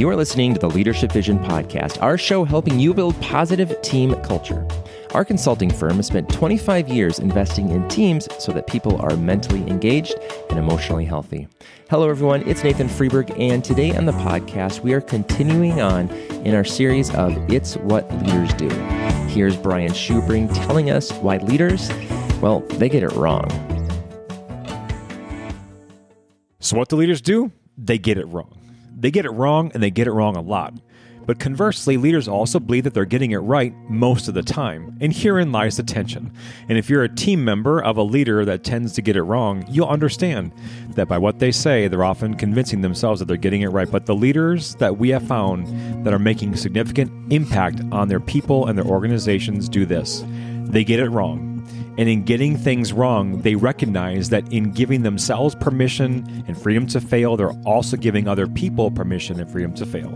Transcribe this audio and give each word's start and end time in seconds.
You 0.00 0.08
are 0.08 0.16
listening 0.16 0.54
to 0.54 0.58
the 0.58 0.70
Leadership 0.70 1.12
Vision 1.12 1.38
Podcast, 1.40 2.00
our 2.00 2.16
show 2.16 2.42
helping 2.42 2.80
you 2.80 2.94
build 2.94 3.20
positive 3.20 3.82
team 3.82 4.14
culture. 4.22 4.66
Our 5.12 5.26
consulting 5.26 5.68
firm 5.68 5.96
has 5.96 6.06
spent 6.06 6.30
25 6.30 6.88
years 6.88 7.18
investing 7.18 7.68
in 7.68 7.86
teams 7.88 8.26
so 8.42 8.50
that 8.52 8.66
people 8.66 8.98
are 9.02 9.14
mentally 9.18 9.60
engaged 9.68 10.14
and 10.48 10.58
emotionally 10.58 11.04
healthy. 11.04 11.48
Hello, 11.90 12.08
everyone. 12.08 12.48
It's 12.48 12.64
Nathan 12.64 12.88
Freeberg, 12.88 13.38
and 13.38 13.62
today 13.62 13.94
on 13.94 14.06
the 14.06 14.12
podcast, 14.12 14.80
we 14.80 14.94
are 14.94 15.02
continuing 15.02 15.82
on 15.82 16.08
in 16.46 16.54
our 16.54 16.64
series 16.64 17.14
of 17.14 17.36
It's 17.52 17.76
What 17.76 18.10
Leaders 18.22 18.54
Do. 18.54 18.70
Here's 19.28 19.54
Brian 19.54 19.92
Schubring 19.92 20.50
telling 20.66 20.88
us 20.88 21.12
why 21.12 21.36
leaders, 21.36 21.90
well, 22.40 22.60
they 22.60 22.88
get 22.88 23.02
it 23.02 23.12
wrong. 23.12 23.50
So, 26.58 26.78
what 26.78 26.88
do 26.88 26.96
leaders 26.96 27.20
do? 27.20 27.52
They 27.76 27.98
get 27.98 28.16
it 28.16 28.24
wrong. 28.28 28.59
They 28.98 29.10
get 29.10 29.24
it 29.24 29.30
wrong, 29.30 29.70
and 29.74 29.82
they 29.82 29.90
get 29.90 30.06
it 30.06 30.12
wrong 30.12 30.36
a 30.36 30.40
lot. 30.40 30.74
But 31.26 31.38
conversely, 31.38 31.96
leaders 31.96 32.26
also 32.26 32.58
believe 32.58 32.84
that 32.84 32.94
they're 32.94 33.04
getting 33.04 33.30
it 33.30 33.38
right 33.38 33.72
most 33.88 34.26
of 34.26 34.34
the 34.34 34.42
time, 34.42 34.96
and 35.00 35.12
herein 35.12 35.52
lies 35.52 35.76
the 35.76 35.82
tension. 35.82 36.32
And 36.68 36.76
if 36.76 36.90
you're 36.90 37.04
a 37.04 37.14
team 37.14 37.44
member 37.44 37.82
of 37.82 37.96
a 37.96 38.02
leader 38.02 38.44
that 38.44 38.64
tends 38.64 38.94
to 38.94 39.02
get 39.02 39.16
it 39.16 39.22
wrong, 39.22 39.64
you'll 39.68 39.86
understand 39.86 40.52
that 40.94 41.08
by 41.08 41.18
what 41.18 41.38
they 41.38 41.52
say, 41.52 41.86
they're 41.88 42.04
often 42.04 42.34
convincing 42.34 42.80
themselves 42.80 43.20
that 43.20 43.26
they're 43.26 43.36
getting 43.36 43.62
it 43.62 43.68
right. 43.68 43.90
But 43.90 44.06
the 44.06 44.14
leaders 44.14 44.74
that 44.76 44.98
we 44.98 45.10
have 45.10 45.26
found 45.26 46.04
that 46.04 46.12
are 46.12 46.18
making 46.18 46.56
significant 46.56 47.32
impact 47.32 47.80
on 47.92 48.08
their 48.08 48.20
people 48.20 48.66
and 48.66 48.76
their 48.76 48.86
organizations 48.86 49.68
do 49.68 49.86
this 49.86 50.24
they 50.70 50.84
get 50.84 51.00
it 51.00 51.08
wrong. 51.08 51.49
And 52.00 52.08
in 52.08 52.22
getting 52.22 52.56
things 52.56 52.94
wrong, 52.94 53.42
they 53.42 53.56
recognize 53.56 54.30
that 54.30 54.50
in 54.50 54.72
giving 54.72 55.02
themselves 55.02 55.54
permission 55.54 56.42
and 56.48 56.58
freedom 56.58 56.86
to 56.86 56.98
fail, 56.98 57.36
they're 57.36 57.52
also 57.66 57.98
giving 57.98 58.26
other 58.26 58.46
people 58.46 58.90
permission 58.90 59.38
and 59.38 59.52
freedom 59.52 59.74
to 59.74 59.84
fail. 59.84 60.08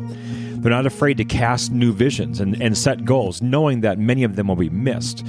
They're 0.63 0.73
not 0.73 0.87
afraid 0.87 1.19
to 1.19 1.27
cast 1.27 1.73
new 1.73 1.93
visions 1.93 2.41
and, 2.41 2.59
and 2.63 2.79
set 2.79 3.05
goals, 3.05 3.43
knowing 3.43 3.83
that 3.83 3.99
many 3.99 4.25
of 4.25 4.35
them 4.35 4.49
will 4.49 4.57
be 4.57 4.71
missed. 4.71 5.27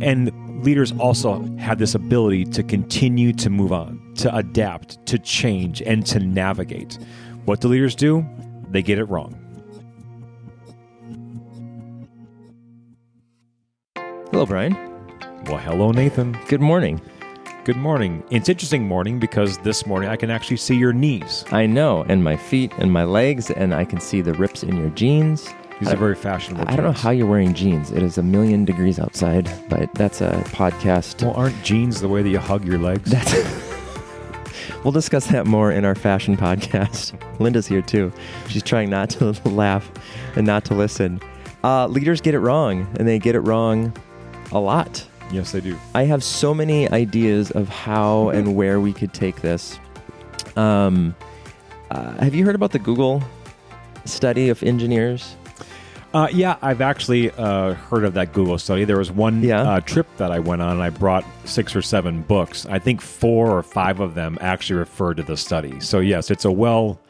And 0.00 0.64
leaders 0.64 0.92
also 0.92 1.42
have 1.58 1.78
this 1.78 1.94
ability 1.94 2.46
to 2.46 2.62
continue 2.62 3.34
to 3.34 3.50
move 3.50 3.70
on, 3.70 4.14
to 4.14 4.34
adapt, 4.34 5.04
to 5.08 5.18
change, 5.18 5.82
and 5.82 6.06
to 6.06 6.20
navigate. 6.20 6.98
What 7.44 7.60
do 7.60 7.68
leaders 7.68 7.94
do? 7.94 8.26
They 8.70 8.80
get 8.80 8.98
it 8.98 9.04
wrong. 9.04 9.38
Hello, 14.30 14.46
Brian. 14.46 14.91
Well, 15.46 15.58
hello, 15.58 15.92
Nathan. 15.92 16.38
Good 16.48 16.60
morning. 16.60 17.00
Good 17.64 17.76
morning. 17.76 18.22
It's 18.30 18.48
interesting 18.48 18.86
morning 18.86 19.18
because 19.18 19.58
this 19.58 19.86
morning 19.86 20.08
I 20.08 20.16
can 20.16 20.30
actually 20.30 20.56
see 20.56 20.76
your 20.76 20.92
knees. 20.92 21.44
I 21.52 21.66
know, 21.66 22.04
and 22.08 22.24
my 22.24 22.36
feet 22.36 22.72
and 22.78 22.92
my 22.92 23.04
legs, 23.04 23.50
and 23.50 23.74
I 23.74 23.84
can 23.84 24.00
see 24.00 24.20
the 24.20 24.34
rips 24.34 24.62
in 24.62 24.76
your 24.76 24.90
jeans. 24.90 25.48
These 25.78 25.88
I, 25.90 25.92
are 25.92 25.96
very 25.96 26.14
fashionable. 26.14 26.64
I 26.66 26.74
don't 26.74 26.84
know 26.84 26.92
how 26.92 27.10
you're 27.10 27.26
wearing 27.26 27.54
jeans. 27.54 27.90
It 27.92 28.02
is 28.02 28.18
a 28.18 28.22
million 28.22 28.64
degrees 28.64 28.98
outside, 28.98 29.50
but 29.68 29.92
that's 29.94 30.20
a 30.20 30.30
podcast. 30.46 31.22
Well, 31.22 31.34
aren't 31.34 31.62
jeans 31.62 32.00
the 32.00 32.08
way 32.08 32.22
that 32.22 32.28
you 32.28 32.38
hug 32.38 32.64
your 32.64 32.78
legs? 32.78 33.10
That's. 33.10 33.32
we'll 34.84 34.92
discuss 34.92 35.26
that 35.28 35.46
more 35.46 35.70
in 35.70 35.84
our 35.84 35.94
fashion 35.94 36.36
podcast. 36.36 37.12
Linda's 37.40 37.66
here 37.66 37.82
too. 37.82 38.12
She's 38.48 38.62
trying 38.62 38.90
not 38.90 39.10
to 39.10 39.32
laugh 39.48 39.90
and 40.36 40.46
not 40.46 40.64
to 40.66 40.74
listen. 40.74 41.20
Uh, 41.62 41.86
leaders 41.86 42.20
get 42.20 42.34
it 42.34 42.40
wrong, 42.40 42.88
and 42.98 43.06
they 43.06 43.18
get 43.18 43.34
it 43.34 43.40
wrong 43.40 43.92
a 44.50 44.58
lot. 44.58 45.06
Yes, 45.30 45.52
they 45.52 45.60
do. 45.60 45.78
I 45.94 46.04
have 46.04 46.24
so 46.24 46.52
many 46.54 46.88
ideas 46.90 47.50
of 47.50 47.68
how 47.68 48.28
and 48.34 48.54
where 48.56 48.80
we 48.80 48.92
could 48.92 49.12
take 49.12 49.40
this. 49.42 49.78
Um, 50.56 51.14
uh, 51.90 52.12
have 52.18 52.34
you 52.34 52.44
heard 52.44 52.54
about 52.54 52.72
the 52.72 52.78
Google 52.78 53.22
study 54.04 54.48
of 54.48 54.62
engineers? 54.62 55.36
Uh, 56.14 56.28
yeah, 56.30 56.56
I've 56.60 56.82
actually 56.82 57.30
uh, 57.30 57.72
heard 57.72 58.04
of 58.04 58.12
that 58.14 58.34
Google 58.34 58.58
study. 58.58 58.84
There 58.84 58.98
was 58.98 59.10
one 59.10 59.42
Yeah. 59.42 59.62
uh, 59.62 59.80
trip 59.80 60.06
that 60.18 60.30
I 60.30 60.40
went 60.40 60.60
on, 60.60 60.72
and 60.72 60.82
I 60.82 60.90
brought 60.90 61.24
six 61.46 61.74
or 61.74 61.80
seven 61.80 62.20
books. 62.22 62.66
I 62.66 62.78
think 62.78 63.00
four 63.00 63.50
or 63.50 63.62
five 63.62 63.98
of 64.00 64.14
them 64.14 64.36
actually 64.42 64.76
refer 64.76 65.14
to 65.14 65.22
the 65.22 65.38
study. 65.38 65.80
So 65.80 66.00
yes, 66.00 66.30
it's 66.30 66.44
a 66.44 66.52
well, 66.52 67.00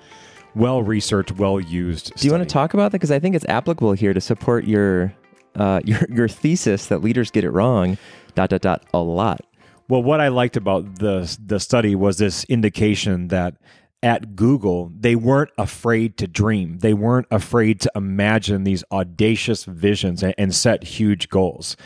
well 0.55 0.83
researched, 0.85 1.33
well 1.33 1.59
used. 1.59 2.15
Do 2.15 2.27
you 2.29 2.33
want 2.33 2.45
to 2.49 2.53
talk 2.53 2.75
about 2.75 2.93
that? 2.93 2.99
Because 2.99 3.11
I 3.11 3.19
think 3.19 3.35
it's 3.35 3.47
applicable 3.49 3.95
here 3.95 4.13
to 4.15 4.21
support 4.21 4.67
your 4.67 5.13
uh, 5.57 5.81
your 5.85 6.01
your 6.09 6.29
thesis 6.29 6.87
that 6.87 7.03
leaders 7.03 7.31
get 7.31 7.45
it 7.45 7.51
wrong. 7.51 7.99
Dot 8.35 8.51
dot 8.51 8.63
dot 8.63 8.85
a 8.95 8.99
lot. 8.99 9.45
Well, 9.89 10.03
what 10.03 10.21
I 10.21 10.29
liked 10.29 10.57
about 10.57 10.99
the 10.99 11.37
the 11.45 11.61
study 11.61 11.95
was 11.95 12.19
this 12.19 12.45
indication 12.45 13.29
that 13.29 13.55
at 14.03 14.35
Google 14.35 14.91
they 14.99 15.15
weren't 15.15 15.51
afraid 15.59 16.17
to 16.19 16.27
dream. 16.27 16.79
They 16.79 16.95
weren't 16.95 17.27
afraid 17.31 17.81
to 17.83 17.93
imagine 17.95 18.65
these 18.65 18.85
audacious 18.91 19.65
visions 19.65 20.23
and, 20.23 20.35
and 20.39 20.55
set 20.55 20.85
huge 20.85 21.29
goals. 21.29 21.77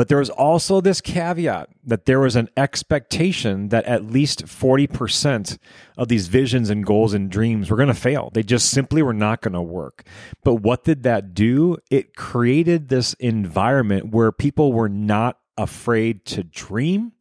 But 0.00 0.08
there 0.08 0.16
was 0.16 0.30
also 0.30 0.80
this 0.80 1.02
caveat 1.02 1.68
that 1.84 2.06
there 2.06 2.20
was 2.20 2.34
an 2.34 2.48
expectation 2.56 3.68
that 3.68 3.84
at 3.84 4.02
least 4.02 4.46
40% 4.46 5.58
of 5.98 6.08
these 6.08 6.26
visions 6.26 6.70
and 6.70 6.86
goals 6.86 7.12
and 7.12 7.30
dreams 7.30 7.68
were 7.68 7.76
going 7.76 7.88
to 7.88 7.94
fail. 7.94 8.30
They 8.32 8.42
just 8.42 8.70
simply 8.70 9.02
were 9.02 9.12
not 9.12 9.42
going 9.42 9.52
to 9.52 9.60
work. 9.60 10.06
But 10.42 10.54
what 10.54 10.84
did 10.84 11.02
that 11.02 11.34
do? 11.34 11.76
It 11.90 12.16
created 12.16 12.88
this 12.88 13.12
environment 13.20 14.10
where 14.10 14.32
people 14.32 14.72
were 14.72 14.88
not 14.88 15.38
afraid 15.58 16.24
to 16.28 16.44
dream 16.44 17.12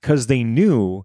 because 0.00 0.26
they 0.26 0.42
knew 0.42 1.04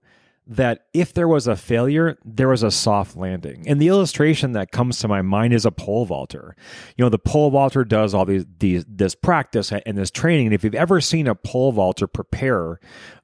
that 0.49 0.85
if 0.93 1.13
there 1.13 1.27
was 1.27 1.45
a 1.47 1.55
failure, 1.55 2.17
there 2.23 2.47
was 2.47 2.63
a 2.63 2.71
soft 2.71 3.17
landing. 3.17 3.67
And 3.67 3.81
the 3.81 3.89
illustration 3.89 4.53
that 4.53 4.71
comes 4.71 4.99
to 4.99 5.07
my 5.07 5.21
mind 5.21 5.53
is 5.53 5.65
a 5.65 5.71
pole 5.71 6.05
vaulter. 6.05 6.55
You 6.95 7.03
know, 7.03 7.09
the 7.09 7.19
pole 7.19 7.49
vaulter 7.49 7.83
does 7.83 8.13
all 8.13 8.25
these, 8.25 8.45
these 8.59 8.85
this 8.87 9.13
practice 9.13 9.71
and 9.71 9.97
this 9.97 10.11
training. 10.11 10.47
And 10.47 10.53
if 10.53 10.63
you've 10.63 10.73
ever 10.75 11.01
seen 11.01 11.27
a 11.27 11.35
pole 11.35 11.73
vaulter 11.73 12.07
prepare 12.07 12.79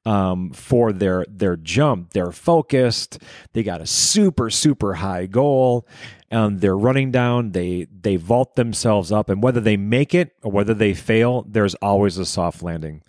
um, 0.06 0.52
for 0.52 0.92
their 0.92 1.26
their 1.30 1.56
jump, 1.56 2.12
they're 2.12 2.34
focused. 2.34 3.20
They 3.54 3.64
got 3.64 3.80
a 3.80 3.88
super 3.88 4.50
super 4.50 4.96
high 4.96 5.26
goal. 5.28 5.88
and 6.30 6.60
they're 6.62 6.78
running 6.78 7.12
down. 7.12 7.52
They 7.52 7.88
they 8.02 8.18
vault 8.18 8.56
themselves 8.56 9.12
up, 9.12 9.30
and 9.30 9.42
whether 9.42 9.62
they 9.62 9.78
make 9.78 10.14
it 10.14 10.36
or 10.42 10.52
whether 10.52 10.74
they 10.74 10.94
fail, 10.94 11.46
there's 11.48 11.76
always 11.76 12.18
a 12.18 12.26
soft 12.26 12.62
landing 12.64 13.02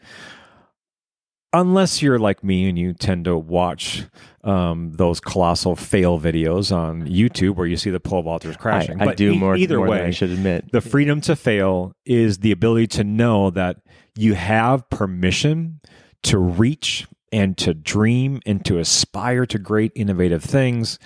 unless 1.54 2.03
you're 2.03 2.19
like 2.19 2.42
me 2.42 2.69
and 2.69 2.78
you 2.78 2.92
tend 2.92 3.25
to 3.25 3.38
watch 3.38 4.04
um, 4.42 4.92
those 4.94 5.20
colossal 5.20 5.76
fail 5.76 6.20
videos 6.20 6.75
on 6.75 7.06
YouTube 7.06 7.54
where 7.54 7.66
you 7.66 7.76
see 7.76 7.91
the 7.91 8.00
pole 8.00 8.22
vaulters 8.25 8.59
crashing. 8.59 9.00
I, 9.00 9.06
I 9.06 9.15
do 9.15 9.32
e- 9.32 9.38
more, 9.38 9.56
either 9.56 9.78
more 9.78 9.88
way. 9.88 9.98
than 9.98 10.06
I 10.09 10.10
should 10.10 10.31
admit. 10.31 10.70
the 10.72 10.81
freedom 10.81 11.20
to 11.22 11.37
fail 11.37 11.94
is 12.04 12.38
the 12.38 12.50
ability 12.50 12.88
to 12.88 13.04
know 13.04 13.50
that 13.50 13.78
you 14.16 14.34
have 14.34 14.91
permission 14.91 15.81
to 16.25 16.38
reach 16.38 17.06
and 17.32 17.56
to 17.59 17.72
dream 17.72 18.41
and 18.44 18.65
to 18.65 18.78
aspire 18.78 19.47
to 19.47 19.59
great 19.59 19.92
innovative 19.94 20.42
things. 20.42 20.98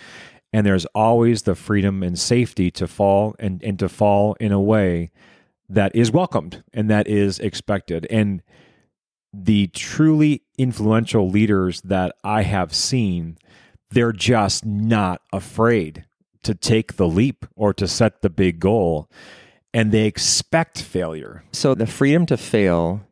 And 0.53 0.67
there's 0.67 0.87
always 0.87 1.43
the 1.43 1.55
freedom 1.55 2.03
and 2.03 2.19
safety 2.19 2.71
to 2.73 2.89
fall 2.89 3.37
and, 3.39 3.63
and 3.63 3.79
to 3.79 3.89
fall 3.89 4.35
in 4.41 4.51
a 4.51 4.61
way 4.61 5.11
that 5.69 5.95
is 5.95 6.11
welcomed 6.11 6.65
and 6.73 6.89
that 6.89 7.07
is 7.07 7.39
expected. 7.39 8.07
And 8.11 8.43
the 9.45 9.69
truly 9.69 10.43
influential 10.57 11.29
leaders 11.29 11.81
that 11.83 12.15
I 12.25 12.43
have 12.43 12.75
seen, 12.75 13.39
they're 13.91 14.13
just 14.13 14.65
not 14.67 15.23
afraid 15.33 16.05
to 16.43 16.55
take 16.55 16.97
the 16.97 17.09
leap 17.09 17.47
or 17.57 17.73
to 17.75 17.87
set 17.87 18.23
the 18.23 18.31
big 18.31 18.61
goal. 18.61 19.11
And 19.75 19.93
they 19.93 20.07
expect 20.07 20.83
failure. 20.83 21.45
So 21.53 21.75
the 21.75 21.87
freedom 21.87 22.27
to 22.27 22.37
fail 22.37 23.03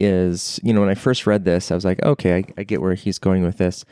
is, 0.00 0.60
you 0.62 0.72
know, 0.72 0.80
when 0.80 0.90
I 0.90 0.94
first 0.94 1.26
read 1.26 1.44
this, 1.44 1.70
I 1.70 1.74
was 1.74 1.84
like, 1.84 2.02
okay, 2.02 2.36
I, 2.36 2.44
I 2.58 2.64
get 2.64 2.82
where 2.82 2.94
he's 2.94 3.18
going 3.18 3.42
with 3.42 3.58
this. 3.58 3.84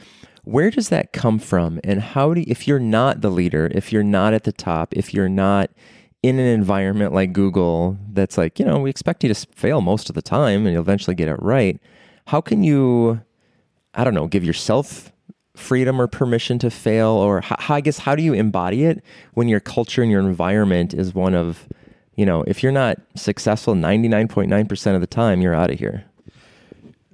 Where 0.44 0.70
does 0.70 0.88
that 0.88 1.12
come 1.12 1.38
from? 1.38 1.80
And 1.84 2.00
how 2.00 2.34
do 2.34 2.40
you, 2.40 2.46
if 2.48 2.66
you're 2.66 2.80
not 2.80 3.20
the 3.20 3.30
leader, 3.30 3.70
if 3.72 3.92
you're 3.92 4.02
not 4.02 4.34
at 4.34 4.42
the 4.44 4.52
top, 4.52 4.92
if 4.94 5.14
you're 5.14 5.28
not 5.28 5.70
in 6.22 6.38
an 6.38 6.46
environment 6.46 7.12
like 7.12 7.32
Google 7.32 7.98
that's 8.12 8.38
like, 8.38 8.58
you 8.58 8.64
know, 8.64 8.78
we 8.78 8.90
expect 8.90 9.24
you 9.24 9.32
to 9.32 9.46
fail 9.52 9.80
most 9.80 10.08
of 10.08 10.14
the 10.14 10.22
time 10.22 10.66
and 10.66 10.72
you'll 10.72 10.82
eventually 10.82 11.16
get 11.16 11.28
it 11.28 11.40
right. 11.42 11.80
How 12.28 12.40
can 12.40 12.62
you, 12.62 13.20
I 13.94 14.04
don't 14.04 14.14
know, 14.14 14.28
give 14.28 14.44
yourself 14.44 15.12
freedom 15.56 16.00
or 16.00 16.06
permission 16.06 16.58
to 16.60 16.70
fail? 16.70 17.08
Or 17.08 17.40
how, 17.40 17.56
I 17.74 17.80
guess, 17.80 17.98
how 17.98 18.14
do 18.14 18.22
you 18.22 18.34
embody 18.34 18.84
it 18.84 19.02
when 19.34 19.48
your 19.48 19.58
culture 19.58 20.02
and 20.02 20.10
your 20.10 20.20
environment 20.20 20.94
is 20.94 21.12
one 21.12 21.34
of, 21.34 21.68
you 22.14 22.24
know, 22.24 22.44
if 22.44 22.62
you're 22.62 22.72
not 22.72 22.98
successful 23.16 23.74
99.9% 23.74 24.94
of 24.94 25.00
the 25.00 25.06
time, 25.08 25.40
you're 25.40 25.54
out 25.54 25.70
of 25.70 25.78
here. 25.78 26.04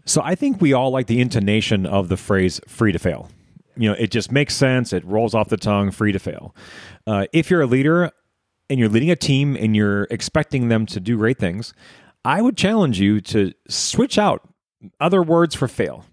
So 0.05 0.21
I 0.23 0.35
think 0.35 0.61
we 0.61 0.75
all 0.75 0.91
like 0.91 1.07
the 1.07 1.21
intonation 1.21 1.87
of 1.87 2.09
the 2.09 2.17
phrase 2.17 2.61
free 2.67 2.93
to 2.93 2.99
fail. 2.99 3.31
You 3.77 3.91
know, 3.91 3.95
it 3.95 4.11
just 4.11 4.33
makes 4.33 4.55
sense. 4.55 4.93
It 4.93 5.05
rolls 5.05 5.35
off 5.35 5.49
the 5.49 5.57
tongue, 5.57 5.93
free 5.93 6.13
to 6.13 6.19
fail. 6.19 6.55
Uh, 7.07 7.27
if 7.33 7.51
you're 7.51 7.63
a 7.63 7.67
leader 7.67 8.11
and 8.71 8.79
you're 8.79 8.89
leading 8.89 9.11
a 9.11 9.17
team 9.17 9.57
and 9.57 9.75
you're 9.75 10.05
expecting 10.11 10.69
them 10.69 10.87
to 10.87 11.01
do 11.01 11.17
great 11.17 11.39
things, 11.39 11.73
I 12.25 12.43
would 12.43 12.57
challenge 12.57 13.01
you 13.01 13.21
to 13.23 13.53
switch 13.69 14.19
out 14.19 14.49
other 15.01 15.23
words 15.23 15.55
for 15.55 15.69
fail. 15.69 16.05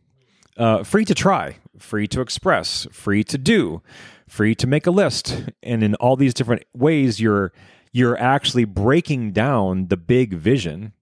Uh, 0.57 0.84
free 0.84 1.06
to 1.06 1.13
try, 1.13 1.57
free 1.78 2.07
to 2.07 2.22
express, 2.22 2.88
free 2.92 3.24
to 3.25 3.38
do, 3.38 3.81
free 4.28 4.56
to 4.56 4.68
make 4.68 4.88
a 4.88 4.92
list. 4.92 5.44
And 5.62 5.84
in 5.84 5.96
all 5.96 6.16
these 6.16 6.34
different 6.34 6.63
ways, 6.74 7.19
you're 7.19 7.52
you're 7.92 8.18
actually 8.19 8.66
breaking 8.66 9.31
down 9.31 9.88
the 9.88 9.98
big 9.98 10.34
vision 10.34 10.94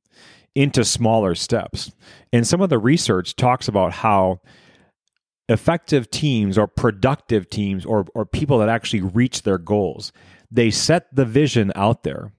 into 0.53 0.85
smaller 0.85 1.33
steps. 1.33 1.91
And 2.31 2.45
some 2.45 2.61
of 2.61 2.69
the 2.69 2.77
research 2.77 3.35
talks 3.35 3.67
about 3.67 3.93
how 3.93 4.41
effective 5.49 6.11
teams 6.11 6.55
or 6.57 6.67
productive 6.67 7.49
teams 7.49 7.85
or, 7.85 8.05
or 8.13 8.25
people 8.25 8.59
that 8.59 8.69
actually 8.69 9.01
reach 9.01 9.41
their 9.41 9.57
goals, 9.57 10.11
they 10.53 10.69
set 10.69 11.13
the 11.13 11.25
vision 11.25 11.71
out 11.75 12.03
there 12.03 12.31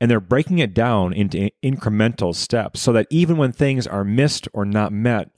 and 0.00 0.10
they're 0.10 0.20
breaking 0.20 0.58
it 0.58 0.74
down 0.74 1.12
into 1.12 1.50
incremental 1.62 2.34
steps 2.34 2.80
so 2.80 2.92
that 2.92 3.06
even 3.10 3.36
when 3.36 3.52
things 3.52 3.86
are 3.86 4.04
missed 4.04 4.48
or 4.52 4.64
not 4.64 4.92
met, 4.92 5.30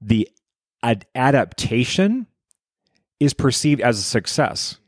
the 0.00 0.28
ad- 0.82 1.06
adaptation 1.14 2.26
is 3.18 3.32
perceived 3.32 3.80
as 3.80 3.98
a 3.98 4.02
success. 4.02 4.78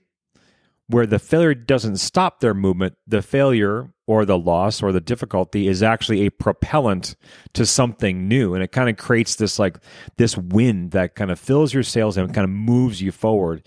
Where 0.88 1.06
the 1.06 1.18
failure 1.18 1.54
doesn't 1.54 1.96
stop 1.96 2.40
their 2.40 2.52
movement, 2.52 2.96
the 3.06 3.22
failure 3.22 3.88
or 4.06 4.26
the 4.26 4.36
loss 4.36 4.82
or 4.82 4.92
the 4.92 5.00
difficulty 5.00 5.66
is 5.66 5.82
actually 5.82 6.26
a 6.26 6.30
propellant 6.30 7.16
to 7.54 7.64
something 7.64 8.28
new. 8.28 8.52
And 8.52 8.62
it 8.62 8.72
kind 8.72 8.90
of 8.90 8.98
creates 8.98 9.36
this 9.36 9.58
like 9.58 9.78
this 10.18 10.36
wind 10.36 10.90
that 10.90 11.14
kind 11.14 11.30
of 11.30 11.40
fills 11.40 11.72
your 11.72 11.82
sails 11.82 12.18
and 12.18 12.34
kind 12.34 12.44
of 12.44 12.50
moves 12.50 13.00
you 13.00 13.12
forward. 13.12 13.66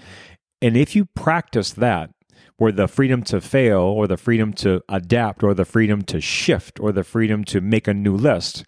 And 0.61 0.77
if 0.77 0.95
you 0.95 1.05
practice 1.05 1.73
that, 1.73 2.11
where 2.57 2.71
the 2.71 2.87
freedom 2.87 3.23
to 3.23 3.41
fail 3.41 3.79
or 3.79 4.07
the 4.07 4.17
freedom 4.17 4.53
to 4.53 4.81
adapt 4.89 5.43
or 5.43 5.53
the 5.53 5.65
freedom 5.65 6.01
to 6.03 6.19
shift 6.21 6.79
or 6.79 6.91
the 6.91 7.03
freedom 7.03 7.43
to 7.45 7.61
make 7.61 7.87
a 7.87 7.93
new 7.93 8.15
list, 8.15 8.65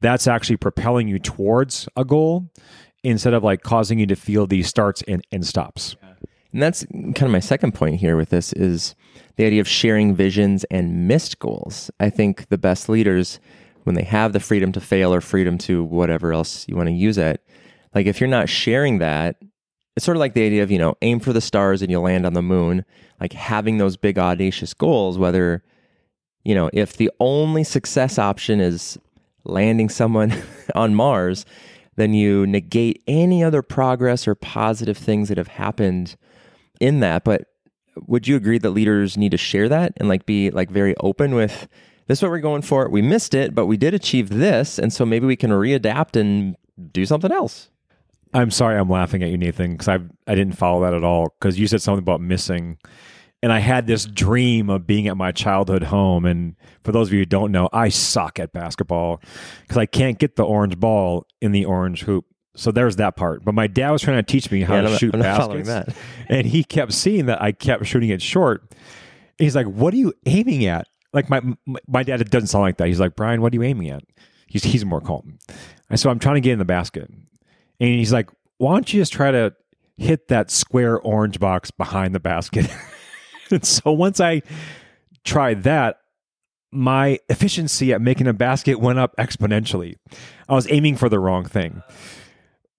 that's 0.00 0.26
actually 0.26 0.56
propelling 0.56 1.08
you 1.08 1.18
towards 1.18 1.88
a 1.96 2.04
goal 2.04 2.50
instead 3.02 3.34
of 3.34 3.42
like 3.42 3.62
causing 3.62 3.98
you 3.98 4.06
to 4.06 4.16
feel 4.16 4.46
these 4.46 4.68
starts 4.68 5.02
and, 5.08 5.26
and 5.30 5.46
stops. 5.46 5.96
And 6.52 6.62
that's 6.62 6.84
kind 6.84 7.22
of 7.22 7.30
my 7.30 7.40
second 7.40 7.74
point 7.74 7.96
here 7.96 8.16
with 8.16 8.30
this 8.30 8.52
is 8.52 8.94
the 9.36 9.44
idea 9.44 9.60
of 9.60 9.68
sharing 9.68 10.14
visions 10.14 10.64
and 10.70 11.08
missed 11.08 11.40
goals. 11.40 11.90
I 11.98 12.10
think 12.10 12.48
the 12.48 12.58
best 12.58 12.88
leaders, 12.88 13.40
when 13.82 13.96
they 13.96 14.04
have 14.04 14.32
the 14.32 14.40
freedom 14.40 14.70
to 14.72 14.80
fail 14.80 15.12
or 15.12 15.20
freedom 15.20 15.58
to 15.58 15.82
whatever 15.82 16.32
else 16.32 16.64
you 16.68 16.76
want 16.76 16.88
to 16.88 16.94
use 16.94 17.18
it, 17.18 17.44
like 17.94 18.06
if 18.06 18.20
you're 18.20 18.28
not 18.28 18.48
sharing 18.48 18.98
that, 18.98 19.36
it's 19.96 20.04
sort 20.04 20.16
of 20.16 20.20
like 20.20 20.34
the 20.34 20.44
idea 20.44 20.62
of, 20.62 20.70
you 20.70 20.78
know, 20.78 20.96
aim 21.02 21.20
for 21.20 21.32
the 21.32 21.40
stars 21.40 21.82
and 21.82 21.90
you'll 21.90 22.02
land 22.02 22.26
on 22.26 22.34
the 22.34 22.42
moon, 22.42 22.84
like 23.20 23.32
having 23.32 23.78
those 23.78 23.96
big 23.96 24.18
audacious 24.18 24.74
goals, 24.74 25.18
whether, 25.18 25.62
you 26.44 26.54
know, 26.54 26.68
if 26.72 26.96
the 26.96 27.10
only 27.20 27.62
success 27.62 28.18
option 28.18 28.60
is 28.60 28.98
landing 29.44 29.88
someone 29.88 30.34
on 30.74 30.94
Mars, 30.94 31.46
then 31.96 32.12
you 32.12 32.46
negate 32.46 33.02
any 33.06 33.44
other 33.44 33.62
progress 33.62 34.26
or 34.26 34.34
positive 34.34 34.98
things 34.98 35.28
that 35.28 35.38
have 35.38 35.48
happened 35.48 36.16
in 36.80 37.00
that. 37.00 37.22
But 37.22 37.44
would 38.06 38.26
you 38.26 38.34
agree 38.34 38.58
that 38.58 38.70
leaders 38.70 39.16
need 39.16 39.30
to 39.30 39.36
share 39.36 39.68
that 39.68 39.92
and 39.98 40.08
like 40.08 40.26
be 40.26 40.50
like 40.50 40.70
very 40.70 40.96
open 40.96 41.36
with 41.36 41.68
this 42.06 42.18
is 42.18 42.22
what 42.22 42.30
we're 42.32 42.40
going 42.40 42.62
for. 42.62 42.88
We 42.88 43.00
missed 43.00 43.32
it, 43.32 43.54
but 43.54 43.66
we 43.66 43.76
did 43.76 43.94
achieve 43.94 44.28
this, 44.28 44.78
and 44.78 44.92
so 44.92 45.06
maybe 45.06 45.26
we 45.26 45.36
can 45.36 45.50
readapt 45.50 46.20
and 46.20 46.54
do 46.92 47.06
something 47.06 47.32
else. 47.32 47.70
I'm 48.34 48.50
sorry, 48.50 48.76
I'm 48.76 48.90
laughing 48.90 49.22
at 49.22 49.30
you, 49.30 49.38
Nathan, 49.38 49.72
because 49.72 49.88
I 49.88 49.98
I 50.26 50.34
didn't 50.34 50.58
follow 50.58 50.82
that 50.82 50.92
at 50.94 51.04
all. 51.04 51.34
Because 51.40 51.58
you 51.58 51.66
said 51.66 51.80
something 51.80 52.02
about 52.02 52.20
missing, 52.20 52.78
and 53.42 53.52
I 53.52 53.60
had 53.60 53.86
this 53.86 54.04
dream 54.06 54.68
of 54.70 54.86
being 54.86 55.06
at 55.06 55.16
my 55.16 55.30
childhood 55.32 55.84
home. 55.84 56.24
And 56.26 56.56
for 56.82 56.92
those 56.92 57.08
of 57.08 57.12
you 57.12 57.20
who 57.20 57.26
don't 57.26 57.52
know, 57.52 57.68
I 57.72 57.88
suck 57.90 58.40
at 58.40 58.52
basketball 58.52 59.20
because 59.62 59.76
I 59.76 59.86
can't 59.86 60.18
get 60.18 60.36
the 60.36 60.44
orange 60.44 60.78
ball 60.80 61.26
in 61.40 61.52
the 61.52 61.64
orange 61.64 62.02
hoop. 62.02 62.24
So 62.56 62.70
there's 62.70 62.96
that 62.96 63.16
part. 63.16 63.44
But 63.44 63.54
my 63.54 63.66
dad 63.66 63.90
was 63.90 64.02
trying 64.02 64.16
to 64.16 64.22
teach 64.22 64.50
me 64.50 64.62
how 64.62 64.76
Yeah, 64.76 64.80
to 64.82 64.88
I'm 64.90 64.98
shoot 64.98 65.14
not 65.14 65.22
baskets, 65.64 65.98
and 66.28 66.46
he 66.46 66.64
kept 66.64 66.92
seeing 66.92 67.26
that 67.26 67.40
I 67.40 67.52
kept 67.52 67.86
shooting 67.86 68.10
it 68.10 68.20
short. 68.22 68.62
And 68.70 68.78
he's 69.38 69.56
like, 69.56 69.66
"What 69.66 69.94
are 69.94 69.96
you 69.96 70.12
aiming 70.26 70.66
at?" 70.66 70.86
Like 71.12 71.30
my 71.30 71.40
my, 71.86 72.02
dad 72.02 72.28
doesn't 72.30 72.48
sound 72.48 72.62
like 72.62 72.78
that. 72.78 72.88
He's 72.88 73.00
like, 73.00 73.14
"Brian, 73.14 73.40
what 73.40 73.52
are 73.52 73.56
you 73.56 73.62
aiming 73.62 73.90
at?" 73.90 74.02
He's 74.48 74.64
he's 74.64 74.84
more 74.84 75.00
calm. 75.00 75.38
I 75.90 75.96
so 75.96 76.10
I'm 76.10 76.18
trying 76.18 76.36
to 76.36 76.40
get 76.40 76.52
in 76.52 76.58
the 76.58 76.64
basket, 76.64 77.10
and 77.80 77.88
he's 77.88 78.12
like, 78.12 78.30
"Why 78.58 78.74
don't 78.74 78.92
you 78.92 79.00
just 79.00 79.12
try 79.12 79.30
to 79.30 79.54
hit 79.96 80.28
that 80.28 80.50
square 80.50 80.98
orange 80.98 81.38
box 81.38 81.70
behind 81.70 82.14
the 82.14 82.20
basket?" 82.20 82.70
and 83.50 83.64
so 83.64 83.92
once 83.92 84.20
I 84.20 84.42
tried 85.24 85.62
that, 85.64 85.98
my 86.74 87.20
efficiency 87.28 87.92
at 87.92 88.00
making 88.00 88.26
a 88.26 88.32
basket 88.32 88.80
went 88.80 88.98
up 88.98 89.14
exponentially. 89.16 89.94
I 90.48 90.54
was 90.54 90.70
aiming 90.70 90.96
for 90.96 91.08
the 91.08 91.20
wrong 91.20 91.44
thing. 91.44 91.82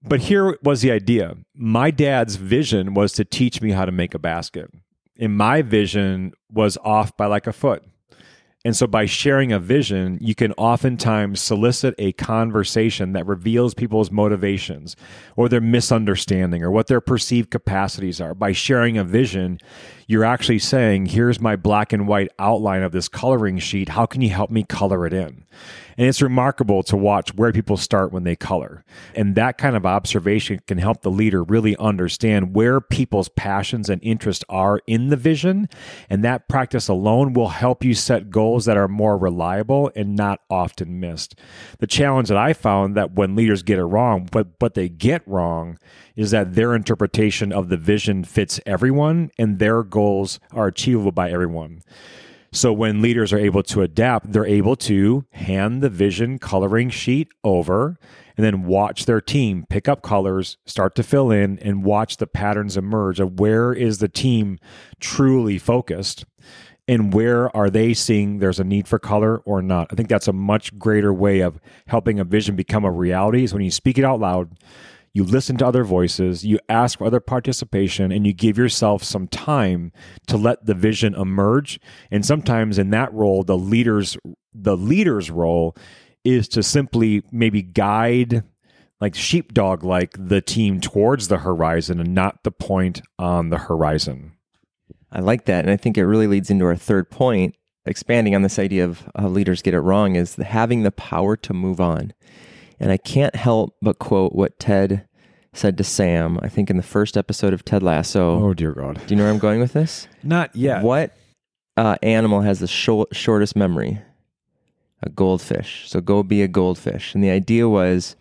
But 0.07 0.21
here 0.21 0.57
was 0.61 0.81
the 0.81 0.91
idea. 0.91 1.35
My 1.55 1.89
dad's 1.89 2.35
vision 2.35 2.93
was 2.93 3.13
to 3.13 3.25
teach 3.25 3.61
me 3.61 3.71
how 3.71 3.85
to 3.85 3.91
make 3.91 4.13
a 4.13 4.19
basket. 4.19 4.69
And 5.17 5.35
my 5.35 5.61
vision 5.61 6.33
was 6.51 6.77
off 6.83 7.15
by 7.17 7.25
like 7.25 7.47
a 7.47 7.53
foot. 7.53 7.83
And 8.65 8.75
so 8.75 8.87
by 8.87 9.05
sharing 9.05 9.53
a 9.53 9.59
vision, 9.59 10.17
you 10.19 10.33
can 10.33 10.51
oftentimes 10.53 11.39
solicit 11.39 11.93
a 11.99 12.13
conversation 12.13 13.13
that 13.13 13.27
reveals 13.27 13.75
people's 13.75 14.09
motivations 14.09 14.95
or 15.35 15.47
their 15.47 15.61
misunderstanding 15.61 16.63
or 16.63 16.71
what 16.71 16.87
their 16.87 16.99
perceived 16.99 17.51
capacities 17.51 18.19
are. 18.19 18.33
By 18.33 18.53
sharing 18.53 18.97
a 18.97 19.03
vision, 19.03 19.59
you're 20.07 20.25
actually 20.25 20.59
saying, 20.59 21.07
here's 21.07 21.39
my 21.39 21.55
black 21.55 21.93
and 21.93 22.07
white 22.07 22.29
outline 22.37 22.83
of 22.83 22.91
this 22.91 23.07
coloring 23.07 23.59
sheet. 23.59 23.89
How 23.89 24.05
can 24.05 24.21
you 24.21 24.29
help 24.29 24.51
me 24.51 24.63
color 24.63 25.05
it 25.05 25.13
in? 25.13 25.45
And 25.97 26.07
it's 26.07 26.21
remarkable 26.21 26.83
to 26.83 26.97
watch 26.97 27.33
where 27.35 27.53
people 27.53 27.77
start 27.77 28.11
when 28.11 28.25
they 28.25 28.35
color. 28.35 28.83
And 29.13 29.35
that 29.35 29.57
kind 29.57 29.75
of 29.75 29.85
observation 29.85 30.59
can 30.67 30.77
help 30.77 31.01
the 31.01 31.11
leader 31.11 31.41
really 31.43 31.77
understand 31.77 32.53
where 32.53 32.81
people's 32.81 33.29
passions 33.29 33.89
and 33.89 34.03
interests 34.03 34.43
are 34.49 34.81
in 34.87 35.07
the 35.07 35.15
vision. 35.15 35.69
And 36.09 36.23
that 36.23 36.49
practice 36.49 36.89
alone 36.89 37.33
will 37.33 37.49
help 37.49 37.83
you 37.83 37.93
set 37.93 38.29
goals 38.29 38.65
that 38.65 38.77
are 38.77 38.89
more 38.89 39.17
reliable 39.17 39.89
and 39.95 40.15
not 40.15 40.41
often 40.49 40.99
missed. 40.99 41.35
The 41.79 41.87
challenge 41.87 42.27
that 42.27 42.37
I 42.37 42.53
found 42.53 42.95
that 42.95 43.13
when 43.13 43.35
leaders 43.35 43.63
get 43.63 43.79
it 43.79 43.85
wrong, 43.85 44.27
but 44.31 44.47
what 44.59 44.73
they 44.73 44.89
get 44.89 45.25
wrong 45.25 45.77
is 46.15 46.31
that 46.31 46.55
their 46.55 46.73
interpretation 46.73 47.51
of 47.51 47.69
the 47.69 47.77
vision 47.77 48.23
fits 48.23 48.59
everyone 48.65 49.31
and 49.37 49.59
their 49.59 49.83
goals 49.95 50.39
are 50.51 50.67
achievable 50.67 51.13
by 51.13 51.31
everyone. 51.31 51.81
So 52.51 52.71
when 52.71 53.01
leaders 53.01 53.33
are 53.33 53.37
able 53.37 53.63
to 53.63 53.81
adapt, 53.81 54.31
they're 54.31 54.45
able 54.45 54.75
to 54.77 55.25
hand 55.31 55.81
the 55.81 55.89
vision 55.89 56.37
coloring 56.37 56.89
sheet 56.89 57.29
over 57.43 57.97
and 58.37 58.45
then 58.45 58.63
watch 58.65 59.05
their 59.05 59.21
team 59.21 59.65
pick 59.69 59.87
up 59.87 60.01
colors, 60.01 60.57
start 60.65 60.95
to 60.95 61.03
fill 61.03 61.31
in 61.31 61.59
and 61.59 61.83
watch 61.83 62.17
the 62.17 62.27
patterns 62.27 62.77
emerge 62.77 63.19
of 63.19 63.39
where 63.39 63.73
is 63.73 63.97
the 63.97 64.07
team 64.07 64.57
truly 64.99 65.57
focused 65.57 66.25
and 66.87 67.13
where 67.13 67.55
are 67.55 67.69
they 67.69 67.93
seeing 67.93 68.39
there's 68.39 68.59
a 68.59 68.63
need 68.63 68.87
for 68.87 68.99
color 68.99 69.39
or 69.39 69.61
not. 69.61 69.87
I 69.91 69.95
think 69.95 70.07
that's 70.07 70.27
a 70.27 70.33
much 70.33 70.77
greater 70.77 71.13
way 71.13 71.39
of 71.39 71.59
helping 71.87 72.19
a 72.19 72.23
vision 72.23 72.55
become 72.55 72.85
a 72.85 72.91
reality 72.91 73.43
is 73.43 73.53
when 73.53 73.63
you 73.63 73.71
speak 73.71 73.97
it 73.97 74.05
out 74.05 74.19
loud, 74.19 74.51
you 75.15 75.23
listen 75.23 75.55
to 75.55 75.65
other 75.65 75.85
voices, 75.85 76.45
you 76.45 76.59
ask 76.67 76.97
for 76.97 77.07
other 77.07 77.21
participation, 77.21 78.11
and 78.11 78.27
you 78.27 78.33
give 78.33 78.57
yourself 78.57 79.01
some 79.01 79.29
time 79.29 79.93
to 80.27 80.35
let 80.35 80.65
the 80.65 80.73
vision 80.73 81.15
emerge. 81.15 81.79
And 82.11 82.25
sometimes 82.25 82.77
in 82.77 82.89
that 82.89 83.13
role, 83.13 83.43
the 83.43 83.57
leader's 83.57 84.17
the 84.53 84.75
leader's 84.75 85.31
role 85.31 85.73
is 86.25 86.49
to 86.49 86.61
simply 86.61 87.23
maybe 87.31 87.61
guide 87.61 88.43
like 88.99 89.15
sheepdog 89.15 89.85
like 89.85 90.17
the 90.19 90.41
team 90.41 90.81
towards 90.81 91.29
the 91.29 91.37
horizon 91.37 92.01
and 92.01 92.13
not 92.13 92.43
the 92.43 92.51
point 92.51 93.01
on 93.17 93.51
the 93.51 93.57
horizon. 93.57 94.33
I 95.13 95.21
like 95.21 95.45
that. 95.45 95.63
And 95.63 95.71
I 95.71 95.77
think 95.77 95.97
it 95.97 96.05
really 96.05 96.27
leads 96.27 96.49
into 96.49 96.65
our 96.65 96.75
third 96.75 97.09
point, 97.09 97.55
expanding 97.85 98.35
on 98.35 98.41
this 98.41 98.59
idea 98.59 98.83
of 98.83 99.07
leaders 99.17 99.61
get 99.61 99.73
it 99.73 99.79
wrong, 99.79 100.17
is 100.17 100.35
having 100.35 100.83
the 100.83 100.91
power 100.91 101.37
to 101.37 101.53
move 101.53 101.79
on. 101.79 102.11
And 102.79 102.91
I 102.91 102.97
can't 102.97 103.35
help 103.35 103.75
but 103.81 103.99
quote 103.99 104.33
what 104.33 104.59
Ted 104.59 105.07
said 105.53 105.77
to 105.77 105.83
Sam, 105.83 106.39
I 106.41 106.49
think 106.49 106.69
in 106.69 106.77
the 106.77 106.83
first 106.83 107.15
episode 107.15 107.53
of 107.53 107.63
Ted 107.63 107.81
Lasso. 107.81 108.41
Oh 108.43 108.53
dear 108.53 108.73
God. 108.73 108.99
Do 109.07 109.13
you 109.13 109.15
know 109.15 109.23
where 109.23 109.31
I'm 109.31 109.39
going 109.39 109.59
with 109.59 109.73
this? 109.73 110.07
Not 110.21 110.53
yet. 110.55 110.83
What 110.83 111.15
uh, 111.77 111.95
animal 112.03 112.41
has 112.41 112.59
the 112.59 112.67
short, 112.67 113.15
shortest 113.15 113.55
memory? 113.55 114.01
A 115.01 115.09
goldfish. 115.09 115.89
So 115.89 116.01
go 116.01 116.23
be 116.23 116.41
a 116.41 116.47
goldfish. 116.47 117.15
And 117.15 117.23
the 117.23 117.29
idea 117.29 117.69
was 117.69 118.15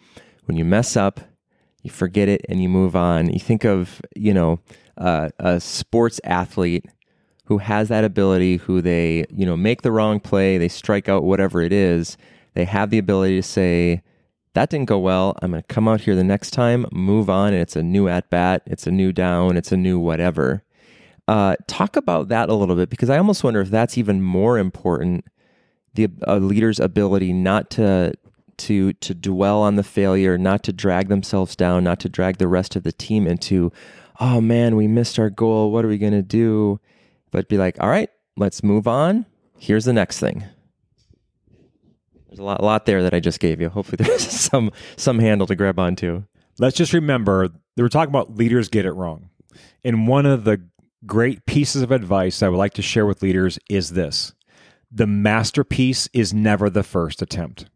when 0.44 0.56
you 0.56 0.64
mess 0.64 0.96
up, 0.96 1.20
you 1.82 1.90
forget 1.90 2.28
it 2.28 2.44
and 2.48 2.62
you 2.62 2.68
move 2.68 2.94
on. 2.94 3.32
You 3.32 3.40
think 3.40 3.64
of, 3.64 4.00
you 4.14 4.32
know, 4.32 4.60
uh, 4.96 5.30
a 5.38 5.60
sports 5.60 6.20
athlete 6.24 6.86
who 7.46 7.58
has 7.58 7.88
that 7.88 8.04
ability, 8.04 8.56
who 8.56 8.80
they, 8.80 9.24
you 9.30 9.44
know, 9.44 9.56
make 9.56 9.82
the 9.82 9.92
wrong 9.92 10.18
play, 10.20 10.56
they 10.56 10.68
strike 10.68 11.08
out 11.08 11.24
whatever 11.24 11.60
it 11.60 11.72
is. 11.72 12.16
They 12.54 12.64
have 12.64 12.90
the 12.90 12.98
ability 12.98 13.36
to 13.36 13.42
say, 13.42 14.02
that 14.54 14.70
didn't 14.70 14.88
go 14.88 14.98
well. 14.98 15.36
I'm 15.42 15.50
going 15.50 15.62
to 15.62 15.66
come 15.66 15.86
out 15.86 16.00
here 16.02 16.14
the 16.14 16.24
next 16.24 16.52
time, 16.52 16.86
move 16.90 17.28
on, 17.28 17.52
and 17.52 17.62
it's 17.62 17.76
a 17.76 17.82
new 17.82 18.08
at 18.08 18.30
bat, 18.30 18.62
it's 18.66 18.86
a 18.86 18.90
new 18.90 19.12
down, 19.12 19.56
it's 19.56 19.72
a 19.72 19.76
new 19.76 19.98
whatever. 19.98 20.62
Uh, 21.26 21.56
talk 21.66 21.96
about 21.96 22.28
that 22.28 22.48
a 22.48 22.54
little 22.54 22.76
bit 22.76 22.90
because 22.90 23.10
I 23.10 23.18
almost 23.18 23.44
wonder 23.44 23.60
if 23.60 23.70
that's 23.70 23.96
even 23.96 24.20
more 24.22 24.58
important 24.58 25.24
the 25.94 26.08
a 26.22 26.38
leader's 26.38 26.80
ability 26.80 27.32
not 27.32 27.70
to 27.70 28.12
to 28.56 28.92
to 28.94 29.14
dwell 29.14 29.62
on 29.62 29.76
the 29.76 29.82
failure, 29.82 30.36
not 30.36 30.62
to 30.64 30.72
drag 30.72 31.08
themselves 31.08 31.56
down, 31.56 31.84
not 31.84 32.00
to 32.00 32.08
drag 32.08 32.38
the 32.38 32.48
rest 32.48 32.76
of 32.76 32.82
the 32.82 32.92
team 32.92 33.26
into 33.26 33.72
oh 34.20 34.40
man, 34.40 34.76
we 34.76 34.86
missed 34.86 35.18
our 35.18 35.30
goal. 35.30 35.72
What 35.72 35.84
are 35.84 35.88
we 35.88 35.98
going 35.98 36.12
to 36.12 36.22
do? 36.22 36.78
But 37.30 37.48
be 37.48 37.58
like, 37.58 37.76
all 37.80 37.88
right, 37.88 38.10
let's 38.36 38.62
move 38.62 38.86
on. 38.86 39.26
Here's 39.58 39.86
the 39.86 39.92
next 39.92 40.20
thing. 40.20 40.44
There's 42.34 42.42
a 42.42 42.46
lot, 42.46 42.64
lot 42.64 42.84
there 42.84 43.00
that 43.04 43.14
I 43.14 43.20
just 43.20 43.38
gave 43.38 43.60
you. 43.60 43.68
Hopefully, 43.68 43.98
there's 44.04 44.28
some 44.28 44.72
some 44.96 45.20
handle 45.20 45.46
to 45.46 45.54
grab 45.54 45.78
onto. 45.78 46.24
Let's 46.58 46.76
just 46.76 46.92
remember 46.92 47.48
that 47.48 47.82
we're 47.82 47.88
talking 47.88 48.10
about 48.10 48.34
leaders 48.36 48.68
get 48.68 48.86
it 48.86 48.92
wrong. 48.92 49.30
And 49.84 50.08
one 50.08 50.26
of 50.26 50.42
the 50.42 50.60
great 51.06 51.46
pieces 51.46 51.82
of 51.82 51.92
advice 51.92 52.42
I 52.42 52.48
would 52.48 52.56
like 52.56 52.74
to 52.74 52.82
share 52.82 53.06
with 53.06 53.22
leaders 53.22 53.58
is 53.70 53.90
this 53.90 54.34
the 54.90 55.06
masterpiece 55.06 56.08
is 56.12 56.34
never 56.34 56.68
the 56.68 56.82
first 56.82 57.22
attempt. 57.22 57.66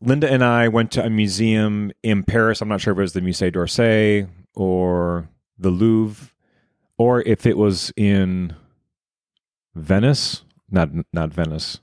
Linda 0.00 0.30
and 0.30 0.42
I 0.42 0.66
went 0.66 0.90
to 0.92 1.04
a 1.04 1.10
museum 1.10 1.92
in 2.02 2.24
Paris. 2.24 2.60
I'm 2.60 2.68
not 2.68 2.80
sure 2.80 2.92
if 2.92 2.98
it 2.98 3.02
was 3.02 3.12
the 3.12 3.20
Musée 3.20 3.52
d'Orsay 3.52 4.28
or 4.54 5.28
the 5.56 5.70
Louvre, 5.70 6.30
or 6.98 7.22
if 7.22 7.46
it 7.46 7.56
was 7.56 7.92
in 7.96 8.56
Venice. 9.76 10.42
Not 10.68 10.90
not 11.12 11.32
Venice. 11.32 11.78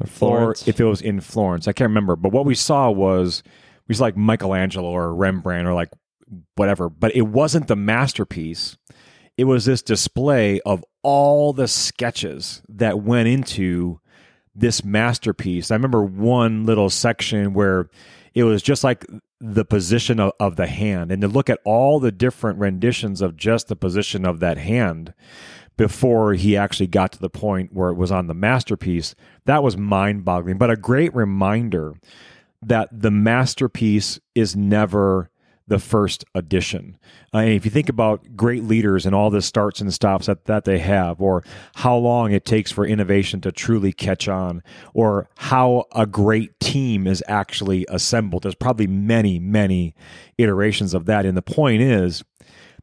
Or 0.00 0.06
Florence. 0.06 0.66
Or 0.66 0.70
if 0.70 0.80
it 0.80 0.84
was 0.84 1.00
in 1.00 1.20
Florence. 1.20 1.68
I 1.68 1.72
can't 1.72 1.88
remember. 1.88 2.16
But 2.16 2.32
what 2.32 2.46
we 2.46 2.54
saw 2.54 2.90
was 2.90 3.42
we 3.88 3.94
saw 3.94 4.04
like 4.04 4.16
Michelangelo 4.16 4.88
or 4.88 5.14
Rembrandt 5.14 5.66
or 5.66 5.74
like 5.74 5.90
whatever. 6.56 6.88
But 6.88 7.14
it 7.14 7.22
wasn't 7.22 7.68
the 7.68 7.76
masterpiece. 7.76 8.76
It 9.36 9.44
was 9.44 9.64
this 9.64 9.82
display 9.82 10.60
of 10.60 10.84
all 11.02 11.52
the 11.52 11.68
sketches 11.68 12.62
that 12.68 13.00
went 13.00 13.28
into 13.28 14.00
this 14.54 14.84
masterpiece. 14.84 15.70
I 15.70 15.74
remember 15.74 16.02
one 16.02 16.66
little 16.66 16.90
section 16.90 17.54
where 17.54 17.88
it 18.34 18.44
was 18.44 18.62
just 18.62 18.84
like 18.84 19.06
the 19.40 19.64
position 19.64 20.20
of, 20.20 20.32
of, 20.38 20.56
the 20.56 20.66
hand 20.66 21.10
and 21.10 21.22
to 21.22 21.28
look 21.28 21.48
at 21.48 21.60
all 21.64 21.98
the 21.98 22.12
different 22.12 22.58
renditions 22.58 23.22
of 23.22 23.36
just 23.36 23.68
the 23.68 23.76
position 23.76 24.26
of 24.26 24.40
that 24.40 24.58
hand 24.58 25.14
before 25.80 26.34
he 26.34 26.58
actually 26.58 26.86
got 26.86 27.10
to 27.10 27.18
the 27.18 27.30
point 27.30 27.72
where 27.72 27.88
it 27.88 27.94
was 27.94 28.12
on 28.12 28.26
the 28.26 28.34
masterpiece 28.34 29.14
that 29.46 29.62
was 29.62 29.78
mind-boggling 29.78 30.58
but 30.58 30.70
a 30.70 30.76
great 30.76 31.14
reminder 31.14 31.94
that 32.60 32.86
the 32.92 33.10
masterpiece 33.10 34.20
is 34.34 34.54
never 34.54 35.30
the 35.66 35.78
first 35.78 36.22
edition. 36.34 36.98
If 37.32 37.64
you 37.64 37.70
think 37.70 37.88
about 37.88 38.36
great 38.36 38.64
leaders 38.64 39.06
and 39.06 39.14
all 39.14 39.30
the 39.30 39.40
starts 39.40 39.80
and 39.80 39.90
stops 39.94 40.26
that, 40.26 40.44
that 40.44 40.66
they 40.66 40.80
have, 40.80 41.22
or 41.22 41.44
how 41.76 41.96
long 41.96 42.32
it 42.32 42.44
takes 42.44 42.70
for 42.70 42.84
innovation 42.84 43.40
to 43.42 43.52
truly 43.52 43.92
catch 43.92 44.28
on, 44.28 44.62
or 44.92 45.30
how 45.36 45.84
a 45.94 46.06
great 46.06 46.58
team 46.60 47.06
is 47.06 47.22
actually 47.26 47.86
assembled, 47.88 48.42
there's 48.42 48.54
probably 48.56 48.88
many, 48.88 49.38
many 49.38 49.94
iterations 50.36 50.92
of 50.92 51.06
that. 51.06 51.24
And 51.24 51.36
the 51.36 51.40
point 51.40 51.80
is 51.80 52.24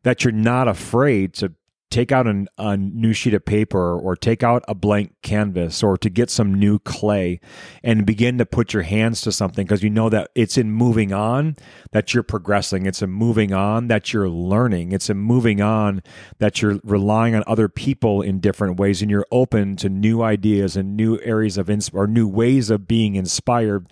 that 0.03 0.23
you're 0.23 0.31
not 0.31 0.67
afraid 0.67 1.33
to 1.35 1.53
take 1.89 2.11
out 2.11 2.27
an, 2.27 2.49
a 2.57 2.75
new 2.75 3.13
sheet 3.13 3.33
of 3.33 3.45
paper 3.45 3.97
or 3.97 4.15
take 4.15 4.43
out 4.43 4.63
a 4.67 4.75
blank 4.75 5.13
canvas 5.21 5.81
or 5.81 5.97
to 5.97 6.09
get 6.09 6.29
some 6.29 6.53
new 6.53 6.79
clay 6.79 7.39
and 7.81 8.05
begin 8.05 8.37
to 8.37 8.45
put 8.45 8.73
your 8.73 8.83
hands 8.83 9.21
to 9.21 9.31
something 9.31 9.65
because 9.65 9.83
you 9.83 9.89
know 9.89 10.09
that 10.09 10.29
it's 10.35 10.57
in 10.57 10.69
moving 10.69 11.13
on 11.13 11.55
that 11.91 12.13
you're 12.13 12.23
progressing. 12.23 12.85
It's 12.85 13.01
in 13.01 13.09
moving 13.09 13.53
on 13.53 13.87
that 13.87 14.11
you're 14.11 14.29
learning. 14.29 14.91
It's 14.91 15.09
in 15.09 15.17
moving 15.17 15.61
on 15.61 16.03
that 16.39 16.61
you're 16.61 16.79
relying 16.83 17.35
on 17.35 17.43
other 17.47 17.69
people 17.69 18.21
in 18.21 18.39
different 18.39 18.77
ways 18.77 19.01
and 19.01 19.09
you're 19.09 19.27
open 19.31 19.77
to 19.77 19.89
new 19.89 20.21
ideas 20.21 20.75
and 20.75 20.97
new 20.97 21.19
areas 21.21 21.57
of 21.57 21.69
ins- 21.69 21.89
or 21.93 22.05
new 22.05 22.27
ways 22.27 22.69
of 22.69 22.87
being 22.87 23.15
inspired 23.15 23.87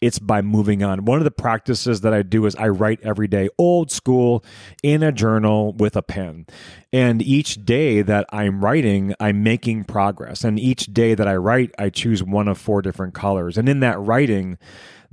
it's 0.00 0.18
by 0.18 0.42
moving 0.42 0.82
on. 0.82 1.04
One 1.04 1.18
of 1.18 1.24
the 1.24 1.30
practices 1.30 2.00
that 2.00 2.14
I 2.14 2.22
do 2.22 2.46
is 2.46 2.54
I 2.56 2.68
write 2.68 3.00
every 3.02 3.28
day, 3.28 3.48
old 3.58 3.90
school, 3.90 4.44
in 4.82 5.02
a 5.02 5.12
journal 5.12 5.72
with 5.72 5.96
a 5.96 6.02
pen. 6.02 6.46
And 6.92 7.22
each 7.22 7.64
day 7.64 8.02
that 8.02 8.26
I'm 8.32 8.64
writing, 8.64 9.14
I'm 9.20 9.42
making 9.42 9.84
progress. 9.84 10.42
And 10.42 10.58
each 10.58 10.86
day 10.86 11.14
that 11.14 11.28
I 11.28 11.36
write, 11.36 11.72
I 11.78 11.90
choose 11.90 12.22
one 12.22 12.48
of 12.48 12.58
four 12.58 12.82
different 12.82 13.14
colors. 13.14 13.58
And 13.58 13.68
in 13.68 13.80
that 13.80 14.00
writing, 14.00 14.58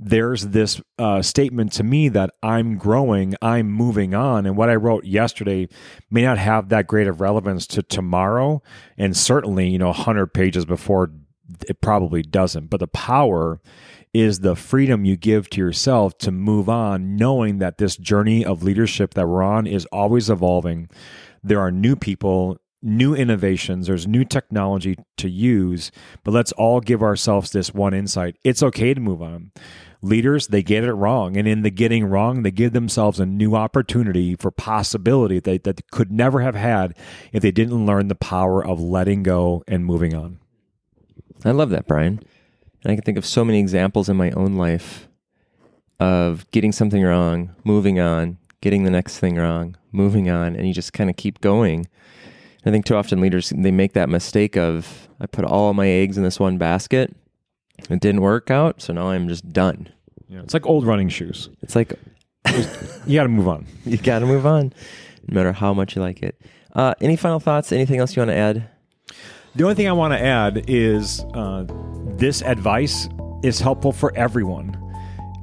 there's 0.00 0.48
this 0.48 0.80
uh, 0.98 1.22
statement 1.22 1.72
to 1.72 1.82
me 1.82 2.08
that 2.08 2.30
I'm 2.42 2.78
growing, 2.78 3.34
I'm 3.42 3.70
moving 3.70 4.14
on. 4.14 4.46
And 4.46 4.56
what 4.56 4.70
I 4.70 4.76
wrote 4.76 5.04
yesterday 5.04 5.68
may 6.10 6.22
not 6.22 6.38
have 6.38 6.68
that 6.68 6.86
great 6.86 7.08
of 7.08 7.20
relevance 7.20 7.66
to 7.68 7.82
tomorrow. 7.82 8.62
And 8.96 9.16
certainly, 9.16 9.68
you 9.68 9.78
know, 9.78 9.88
100 9.88 10.28
pages 10.28 10.64
before, 10.64 11.10
it 11.66 11.80
probably 11.80 12.22
doesn't. 12.22 12.68
But 12.68 12.80
the 12.80 12.86
power 12.86 13.60
is 14.12 14.40
the 14.40 14.56
freedom 14.56 15.04
you 15.04 15.16
give 15.16 15.50
to 15.50 15.60
yourself 15.60 16.16
to 16.18 16.30
move 16.30 16.68
on, 16.68 17.16
knowing 17.16 17.58
that 17.58 17.78
this 17.78 17.96
journey 17.96 18.44
of 18.44 18.62
leadership 18.62 19.14
that 19.14 19.28
we're 19.28 19.42
on 19.42 19.66
is 19.66 19.86
always 19.86 20.30
evolving. 20.30 20.88
There 21.42 21.60
are 21.60 21.70
new 21.70 21.96
people, 21.96 22.58
new 22.82 23.14
innovations, 23.14 23.86
there's 23.86 24.06
new 24.06 24.24
technology 24.24 24.96
to 25.16 25.28
use, 25.28 25.90
but 26.24 26.32
let's 26.32 26.52
all 26.52 26.80
give 26.80 27.02
ourselves 27.02 27.50
this 27.50 27.74
one 27.74 27.94
insight. 27.94 28.36
It's 28.44 28.62
okay 28.62 28.94
to 28.94 29.00
move 29.00 29.22
on. 29.22 29.52
Leaders, 30.00 30.46
they 30.46 30.62
get 30.62 30.84
it 30.84 30.92
wrong. 30.92 31.36
And 31.36 31.48
in 31.48 31.62
the 31.62 31.70
getting 31.70 32.04
wrong, 32.04 32.44
they 32.44 32.52
give 32.52 32.72
themselves 32.72 33.18
a 33.18 33.26
new 33.26 33.56
opportunity 33.56 34.36
for 34.36 34.52
possibility 34.52 35.40
that, 35.40 35.64
they 35.64 35.72
could 35.90 36.12
never 36.12 36.40
have 36.40 36.54
had 36.54 36.96
if 37.32 37.42
they 37.42 37.50
didn't 37.50 37.84
learn 37.84 38.06
the 38.06 38.14
power 38.14 38.64
of 38.64 38.80
letting 38.80 39.24
go 39.24 39.64
and 39.66 39.84
moving 39.84 40.14
on. 40.14 40.38
I 41.44 41.50
love 41.50 41.70
that, 41.70 41.88
Brian. 41.88 42.20
And 42.82 42.92
I 42.92 42.94
can 42.94 43.02
think 43.02 43.18
of 43.18 43.26
so 43.26 43.44
many 43.44 43.58
examples 43.58 44.08
in 44.08 44.16
my 44.16 44.30
own 44.32 44.56
life 44.56 45.08
of 46.00 46.48
getting 46.52 46.72
something 46.72 47.02
wrong, 47.02 47.54
moving 47.64 47.98
on, 47.98 48.38
getting 48.60 48.84
the 48.84 48.90
next 48.90 49.18
thing 49.18 49.36
wrong, 49.36 49.76
moving 49.92 50.30
on, 50.30 50.54
and 50.54 50.66
you 50.66 50.72
just 50.74 50.92
kind 50.92 51.10
of 51.10 51.16
keep 51.16 51.40
going. 51.40 51.88
I 52.64 52.70
think 52.70 52.84
too 52.84 52.96
often 52.96 53.20
leaders 53.20 53.52
they 53.56 53.70
make 53.70 53.94
that 53.94 54.08
mistake 54.08 54.56
of 54.56 55.08
I 55.20 55.26
put 55.26 55.44
all 55.44 55.74
my 55.74 55.88
eggs 55.88 56.16
in 56.16 56.24
this 56.24 56.38
one 56.38 56.58
basket. 56.58 57.14
It 57.90 58.00
didn't 58.00 58.20
work 58.20 58.50
out, 58.50 58.82
so 58.82 58.92
now 58.92 59.08
I'm 59.08 59.28
just 59.28 59.52
done. 59.52 59.88
Yeah, 60.28 60.40
it's 60.40 60.54
like 60.54 60.66
old 60.66 60.86
running 60.86 61.08
shoes. 61.08 61.48
It's 61.62 61.74
like 61.74 61.94
you 63.06 63.14
got 63.14 63.22
to 63.24 63.28
move 63.28 63.48
on. 63.48 63.66
You 63.84 63.96
got 63.96 64.18
to 64.18 64.26
move 64.26 64.44
on, 64.46 64.72
no 65.26 65.34
matter 65.34 65.52
how 65.52 65.72
much 65.72 65.96
you 65.96 66.02
like 66.02 66.22
it. 66.22 66.40
Uh, 66.74 66.94
any 67.00 67.16
final 67.16 67.40
thoughts? 67.40 67.72
Anything 67.72 67.98
else 68.00 68.14
you 68.14 68.20
want 68.20 68.30
to 68.30 68.36
add? 68.36 68.68
The 69.58 69.64
only 69.64 69.74
thing 69.74 69.88
I 69.88 69.92
want 69.92 70.12
to 70.12 70.20
add 70.20 70.66
is 70.68 71.24
uh, 71.34 71.64
this 72.16 72.42
advice 72.42 73.08
is 73.42 73.58
helpful 73.58 73.90
for 73.90 74.16
everyone 74.16 74.76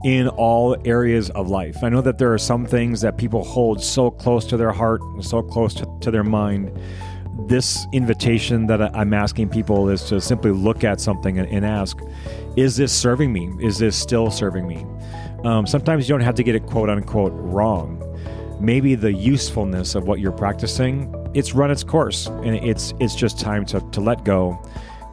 in 0.06 0.30
all 0.30 0.78
areas 0.86 1.30
of 1.32 1.50
life. 1.50 1.84
I 1.84 1.90
know 1.90 2.00
that 2.00 2.18
there 2.18 2.32
are 2.34 2.38
some 2.38 2.66
things 2.66 3.02
that 3.02 3.18
people 3.18 3.44
hold 3.44 3.84
so 3.84 4.10
close 4.10 4.46
to 4.46 4.56
their 4.56 4.72
heart, 4.72 5.02
and 5.02 5.26
so 5.26 5.42
close 5.42 5.74
to, 5.74 5.98
to 6.00 6.12
their 6.12 6.24
mind. 6.24 6.72
This 7.50 7.88
invitation 7.92 8.68
that 8.68 8.82
I'm 8.96 9.14
asking 9.14 9.50
people 9.50 9.90
is 9.90 10.04
to 10.04 10.22
simply 10.22 10.52
look 10.52 10.86
at 10.86 11.02
something 11.02 11.38
and, 11.38 11.50
and 11.50 11.66
ask, 11.66 12.00
is 12.56 12.78
this 12.78 12.94
serving 12.94 13.34
me? 13.34 13.52
Is 13.60 13.80
this 13.80 13.98
still 13.98 14.32
serving 14.32 14.66
me? 14.66 14.86
Um, 15.44 15.68
sometimes 15.68 16.08
you 16.08 16.14
don't 16.14 16.24
have 16.24 16.36
to 16.36 16.44
get 16.44 16.56
it 16.56 16.66
quote 16.68 16.90
unquote 16.90 17.34
wrong. 17.36 18.02
Maybe 18.62 18.96
the 18.96 19.12
usefulness 19.12 19.94
of 19.94 20.08
what 20.08 20.22
you're 20.22 20.32
practicing 20.32 21.14
it's 21.36 21.54
run 21.54 21.70
its 21.70 21.84
course 21.84 22.28
and 22.28 22.56
it's 22.56 22.94
it's 23.00 23.14
just 23.14 23.40
time 23.40 23.66
to, 23.66 23.82
to 23.92 24.02
let 24.02 24.24
go. 24.24 24.58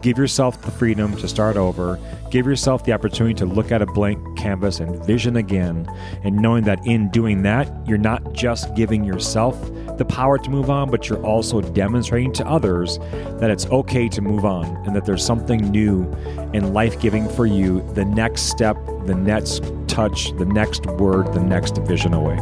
Give 0.01 0.19
yourself 0.19 0.61
the 0.63 0.71
freedom 0.71 1.17
to 1.19 1.29
start 1.29 1.57
over. 1.57 1.99
Give 2.31 2.47
yourself 2.47 2.85
the 2.85 2.93
opportunity 2.93 3.35
to 3.35 3.47
look 3.47 3.71
at 3.71 3.83
a 3.83 3.87
blank 3.87 4.37
canvas 4.37 4.81
and 4.81 5.05
vision 5.05 5.37
again. 5.37 5.87
And 6.25 6.37
knowing 6.37 6.65
that 6.65 6.85
in 6.87 7.11
doing 7.11 7.43
that 7.43 7.71
you're 7.87 7.99
not 7.99 8.33
just 8.33 8.75
giving 8.75 9.05
yourself 9.05 9.61
the 9.99 10.05
power 10.05 10.39
to 10.39 10.49
move 10.49 10.71
on 10.71 10.91
but 10.91 11.09
you're 11.09 11.23
also 11.25 11.61
demonstrating 11.61 12.33
to 12.33 12.47
others 12.47 12.99
that 13.41 13.51
it's 13.51 13.67
okay 13.67 14.09
to 14.09 14.23
move 14.23 14.45
on 14.45 14.65
and 14.87 14.97
that 14.97 15.05
there's 15.05 15.25
something 15.25 15.71
new 15.71 16.11
and 16.55 16.73
life-giving 16.73 17.29
for 17.31 17.47
you. 17.47 17.83
The 17.95 18.05
next 18.05 18.43
step 18.43 18.77
the 19.07 19.15
next 19.17 19.65
touch 19.89 20.31
the 20.39 20.47
next 20.47 20.87
word 20.87 21.33
the 21.35 21.43
next 21.43 21.79
vision 21.79 22.15
away 22.15 22.39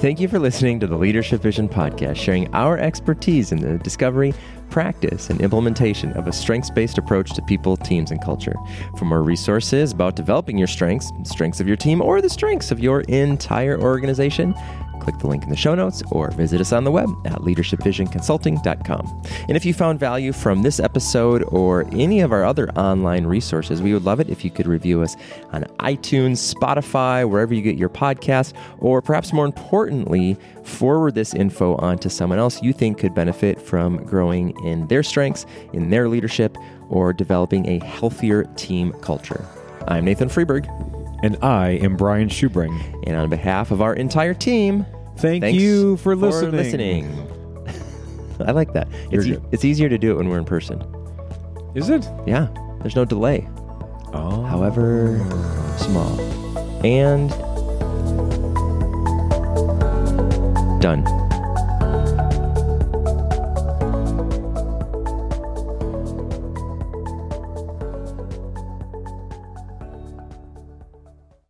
Thank 0.00 0.18
you 0.18 0.28
for 0.28 0.38
listening 0.38 0.80
to 0.80 0.86
the 0.86 0.96
Leadership 0.96 1.42
Vision 1.42 1.68
podcast, 1.68 2.16
sharing 2.16 2.50
our 2.54 2.78
expertise 2.78 3.52
in 3.52 3.60
the 3.60 3.76
discovery, 3.76 4.32
practice, 4.70 5.28
and 5.28 5.38
implementation 5.42 6.14
of 6.14 6.26
a 6.26 6.32
strengths 6.32 6.70
based 6.70 6.96
approach 6.96 7.34
to 7.34 7.42
people, 7.42 7.76
teams, 7.76 8.10
and 8.10 8.24
culture. 8.24 8.54
For 8.96 9.04
more 9.04 9.22
resources 9.22 9.92
about 9.92 10.16
developing 10.16 10.56
your 10.56 10.68
strengths, 10.68 11.12
strengths 11.24 11.60
of 11.60 11.68
your 11.68 11.76
team, 11.76 12.00
or 12.00 12.22
the 12.22 12.30
strengths 12.30 12.70
of 12.70 12.80
your 12.80 13.02
entire 13.02 13.78
organization, 13.78 14.54
click 15.00 15.18
the 15.18 15.26
link 15.26 15.42
in 15.42 15.50
the 15.50 15.56
show 15.56 15.74
notes 15.74 16.02
or 16.10 16.30
visit 16.30 16.60
us 16.60 16.72
on 16.72 16.84
the 16.84 16.90
web 16.90 17.08
at 17.26 17.40
leadershipvisionconsulting.com. 17.40 19.22
And 19.48 19.56
if 19.56 19.64
you 19.64 19.74
found 19.74 19.98
value 19.98 20.32
from 20.32 20.62
this 20.62 20.78
episode 20.78 21.42
or 21.48 21.86
any 21.92 22.20
of 22.20 22.32
our 22.32 22.44
other 22.44 22.70
online 22.72 23.26
resources, 23.26 23.82
we 23.82 23.92
would 23.92 24.04
love 24.04 24.20
it 24.20 24.28
if 24.28 24.44
you 24.44 24.50
could 24.50 24.66
review 24.66 25.02
us 25.02 25.16
on 25.52 25.64
iTunes, 25.80 26.54
Spotify, 26.54 27.28
wherever 27.28 27.54
you 27.54 27.62
get 27.62 27.76
your 27.76 27.88
podcast, 27.88 28.52
or 28.78 29.02
perhaps 29.02 29.32
more 29.32 29.46
importantly, 29.46 30.36
forward 30.62 31.14
this 31.14 31.34
info 31.34 31.76
on 31.76 31.98
to 31.98 32.10
someone 32.10 32.38
else 32.38 32.62
you 32.62 32.72
think 32.72 32.98
could 32.98 33.14
benefit 33.14 33.60
from 33.60 34.04
growing 34.04 34.50
in 34.64 34.86
their 34.88 35.02
strengths, 35.02 35.46
in 35.72 35.90
their 35.90 36.08
leadership, 36.08 36.56
or 36.88 37.12
developing 37.12 37.66
a 37.66 37.84
healthier 37.84 38.44
team 38.56 38.92
culture. 39.00 39.44
I'm 39.88 40.04
Nathan 40.04 40.28
Freeberg. 40.28 40.99
And 41.22 41.36
I 41.42 41.70
am 41.82 41.96
Brian 41.96 42.28
Schubring. 42.28 42.80
And 43.06 43.16
on 43.16 43.28
behalf 43.28 43.70
of 43.70 43.82
our 43.82 43.94
entire 43.94 44.34
team, 44.34 44.86
Thank 45.18 45.42
thanks 45.42 45.60
you 45.60 45.96
for 45.98 46.16
listening. 46.16 46.52
listening. 46.52 47.26
I 48.46 48.52
like 48.52 48.72
that. 48.72 48.88
It's, 49.10 49.26
e- 49.26 49.38
it's 49.52 49.64
easier 49.64 49.88
to 49.90 49.98
do 49.98 50.12
it 50.12 50.16
when 50.16 50.28
we're 50.30 50.38
in 50.38 50.44
person. 50.46 50.82
Is 51.74 51.90
it? 51.90 52.08
Yeah, 52.26 52.48
there's 52.80 52.96
no 52.96 53.04
delay, 53.04 53.46
Oh. 54.14 54.42
however 54.44 55.18
small. 55.76 56.18
And 56.84 57.28
done. 60.80 61.04